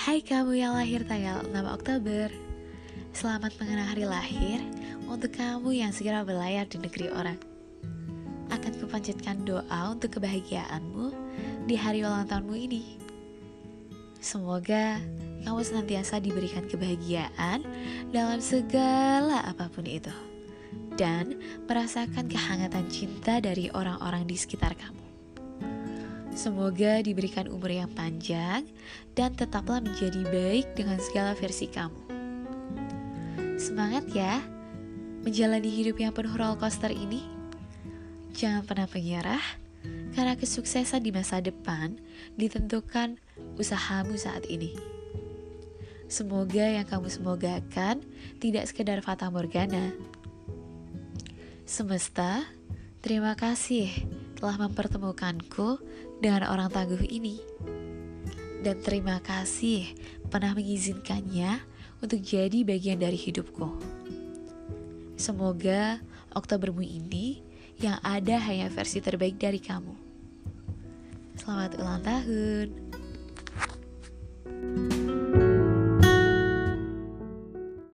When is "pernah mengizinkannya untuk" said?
60.32-62.20